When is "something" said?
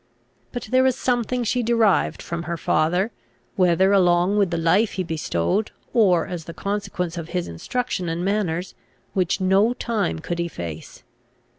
0.95-1.43